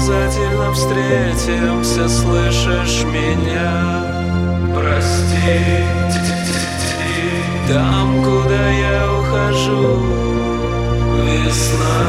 [0.00, 4.06] обязательно встретимся, слышишь меня?
[4.74, 5.84] Прости,
[7.68, 10.02] там, куда я ухожу,
[11.26, 12.00] весна.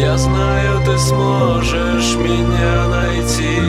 [0.00, 3.60] Я знаю, ты сможешь меня найти.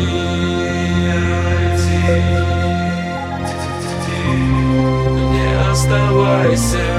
[5.32, 6.95] Не оставайся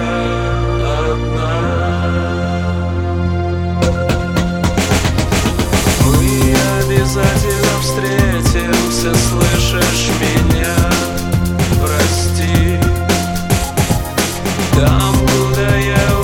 [7.81, 10.77] встретимся, слышишь меня?
[11.81, 12.79] Прости,
[14.75, 16.16] там, куда я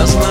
[0.00, 0.29] Я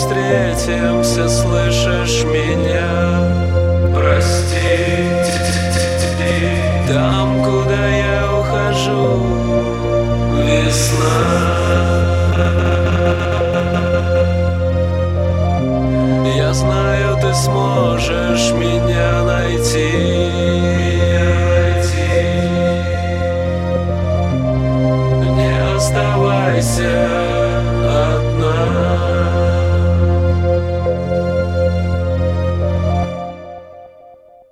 [0.00, 3.29] встретимся, слышишь меня?